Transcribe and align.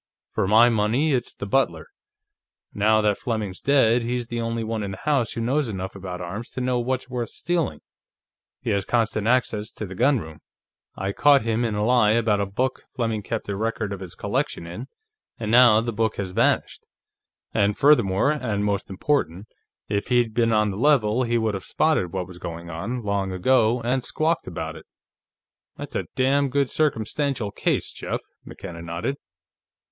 For 0.31 0.47
my 0.47 0.67
money, 0.69 1.13
it's 1.13 1.35
the 1.35 1.45
butler. 1.45 1.85
Now 2.73 3.01
that 3.01 3.19
Fleming's 3.19 3.61
dead, 3.61 4.01
he's 4.01 4.25
the 4.25 4.41
only 4.41 4.63
one 4.63 4.81
in 4.81 4.89
the 4.89 4.97
house 4.97 5.33
who 5.33 5.41
knows 5.41 5.69
enough 5.69 5.95
about 5.95 6.21
arms 6.21 6.49
to 6.53 6.59
know 6.59 6.79
what 6.79 7.01
was 7.01 7.09
worth 7.11 7.29
stealing. 7.29 7.81
He 8.61 8.71
has 8.71 8.83
constant 8.83 9.27
access 9.27 9.69
to 9.73 9.85
the 9.85 9.93
gunroom. 9.93 10.39
I 10.95 11.11
caught 11.11 11.43
him 11.43 11.63
in 11.63 11.75
a 11.75 11.85
lie 11.85 12.13
about 12.13 12.39
a 12.41 12.47
book 12.47 12.85
Fleming 12.95 13.21
kept 13.21 13.47
a 13.47 13.55
record 13.55 13.93
of 13.93 13.99
his 13.99 14.15
collection 14.15 14.65
in, 14.65 14.87
and 15.39 15.51
now 15.51 15.81
the 15.81 15.93
book 15.93 16.15
has 16.15 16.31
vanished. 16.31 16.87
And 17.53 17.77
furthermore, 17.77 18.31
and 18.31 18.65
most 18.65 18.89
important, 18.89 19.45
if 19.87 20.07
he'd 20.07 20.33
been 20.33 20.51
on 20.51 20.71
the 20.71 20.77
level, 20.77 21.21
he 21.25 21.37
would 21.37 21.53
have 21.53 21.63
spotted 21.63 22.11
what 22.11 22.25
was 22.25 22.39
going 22.39 22.71
on, 22.71 23.03
long 23.03 23.31
ago, 23.31 23.81
and 23.83 24.03
squawked 24.03 24.47
about 24.47 24.75
it." 24.75 24.87
"That's 25.77 25.95
a 25.95 26.07
damn 26.15 26.49
good 26.49 26.71
circumstantial 26.71 27.51
case, 27.51 27.93
Jeff," 27.93 28.21
McKenna 28.43 28.81
nodded. 28.81 29.17